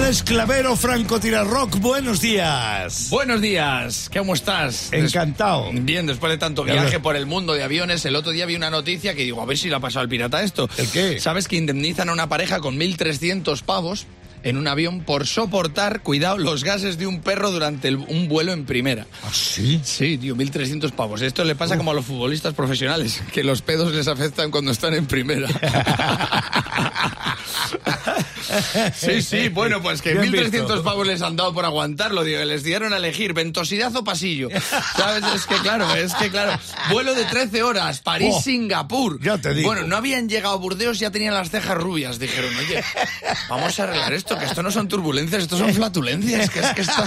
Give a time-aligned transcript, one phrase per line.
[0.00, 3.08] Alex Clavero, Franco Tirarrock, buenos días.
[3.10, 4.88] Buenos días, ¿cómo estás?
[4.92, 5.68] Encantado.
[5.72, 8.70] Bien, después de tanto viaje por el mundo de aviones, el otro día vi una
[8.70, 10.68] noticia que digo, a ver si le ha pasado al pirata esto.
[10.78, 11.20] ¿El qué?
[11.20, 14.06] ¿Sabes que indemnizan a una pareja con 1.300 pavos
[14.42, 18.52] en un avión por soportar, cuidado, los gases de un perro durante el- un vuelo
[18.52, 19.06] en primera?
[19.22, 19.80] ¿Ah, sí?
[19.84, 21.20] Sí, tío, 1.300 pavos.
[21.20, 24.94] Esto le pasa como a los futbolistas profesionales, que los pedos les afectan cuando están
[24.94, 25.46] en primera.
[28.94, 30.82] Sí, sí, bueno, pues que Bien 1.300 visto.
[30.82, 34.48] pavos les han dado por aguantarlo, digo, les dieron a elegir ventosidad o pasillo.
[34.96, 35.24] ¿Sabes?
[35.34, 36.58] Es que claro, es que claro,
[36.90, 39.14] vuelo de 13 horas, París-Singapur.
[39.20, 39.68] Oh, ya te digo.
[39.68, 42.18] Bueno, no habían llegado a Burdeos, ya tenían las cejas rubias.
[42.18, 42.82] Dijeron, oye,
[43.48, 46.80] vamos a arreglar esto, que esto no son turbulencias, esto son flatulencias, que es que
[46.82, 47.04] esto,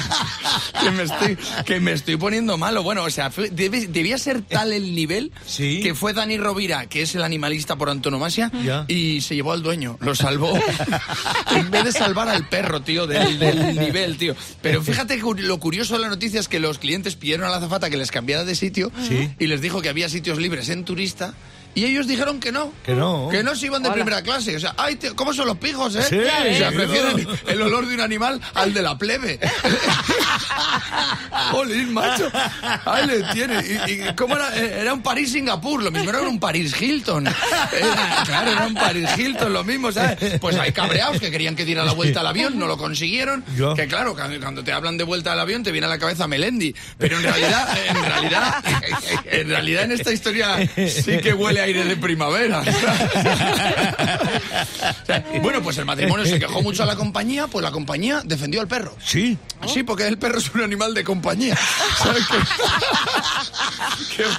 [0.81, 2.83] que me estoy, que me estoy poniendo malo.
[2.83, 5.81] Bueno, o sea, debe- debía ser tal el nivel Sí.
[5.81, 8.85] que fue Dani Rovira, que es el animalista por antonomasia, Ya.
[8.87, 10.53] y se llevó al dueño, lo salvó.
[11.55, 14.35] en vez de salvar al perro, tío, del, del nivel, tío.
[14.61, 17.57] Pero fíjate que lo curioso de la noticia es que los clientes pidieron a la
[17.57, 19.29] azafata que les cambiara de sitio Sí.
[19.39, 21.33] y les dijo que había sitios libres en turista.
[21.75, 22.71] Y ellos dijeron que no.
[22.85, 23.29] Que no.
[23.31, 24.55] Que no se iban de primera clase.
[24.55, 26.03] O sea, ay, tío, ¿cómo son los pijos, eh?
[26.03, 27.51] Sí, o sea, prefieren no.
[27.51, 29.39] el olor de un animal al de la plebe.
[31.51, 32.29] Jolín, macho.
[32.85, 33.59] Ahí le tiene.
[33.87, 34.55] ¿Y, y cómo era?
[34.57, 35.83] Eh, Era un París-Singapur.
[35.83, 37.27] Lo mismo era un París-Hilton.
[37.27, 40.39] Era- claro, era un París-Hilton, lo mismo, ¿sabes?
[40.39, 43.43] Pues hay cabreados que querían que diera la vuelta al avión, no lo consiguieron.
[43.57, 43.73] Ya.
[43.75, 46.27] Que claro, cuando cuando te hablan de vuelta al avión te viene a la cabeza
[46.27, 46.73] Melendi.
[46.97, 48.63] Pero en realidad, en realidad,
[49.25, 52.63] en realidad en esta historia sí que huele a aire de primavera.
[55.03, 58.21] O sea, bueno, pues el matrimonio se quejó mucho a la compañía, pues la compañía
[58.23, 58.95] defendió al perro.
[59.03, 59.37] Sí.
[59.67, 61.57] Sí, porque el perro es un animal de compañía.
[61.97, 62.37] ¿Sabes qué?
[64.17, 64.23] Qué-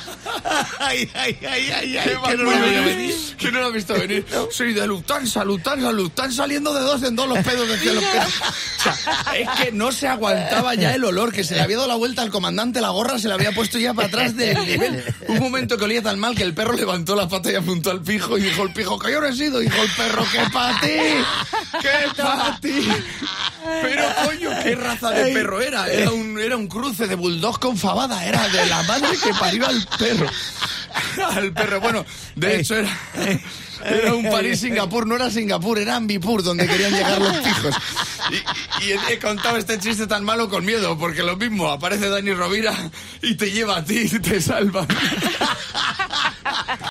[0.79, 2.51] Ay, ay, ay, ay, ay, qué que mal no lo
[2.85, 3.15] venir.
[3.39, 4.27] Que no lo ha visto venir.
[4.51, 8.33] Soy de Lufthansa, Lufthansa, Lufthansa saliendo de dos en dos los pedos decía los pedos.
[8.79, 11.89] O sea, es que no se aguantaba ya el olor, que se le había dado
[11.89, 15.03] la vuelta al comandante, la gorra se le había puesto ya para atrás del nivel.
[15.29, 18.03] Un momento que olía tan mal que el perro levantó la pata y apuntó al
[18.03, 19.59] pijo y dijo el pijo, que yo no he sido.
[19.59, 20.89] Dijo el perro, que para ti,
[21.81, 22.89] que para ti.
[23.83, 25.89] Pero coño, ¿qué raza de perro era?
[25.89, 29.67] Era un, era un cruce de bulldog con fabada, era de la madre que parió
[29.67, 30.27] al perro.
[31.31, 32.05] Al perro, bueno,
[32.37, 32.99] de hecho era...
[33.85, 37.75] Era un París-Singapur, no era Singapur, era Ambipur, donde querían llegar los pijos.
[38.31, 42.09] Y, y he, he contado este chiste tan malo con miedo, porque lo mismo, aparece
[42.09, 42.73] Dani Rovira
[43.21, 44.87] y te lleva a ti y te salva.